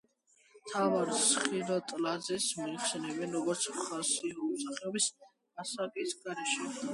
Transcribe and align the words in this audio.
თამარ 0.69 1.11
სხირტლაძეს 1.25 2.47
მოიხსენიებენ 2.61 3.37
როგორც 3.37 3.67
„მსახიობი 3.77 5.05
ასაკის 5.65 6.17
გარეშე“. 6.25 6.69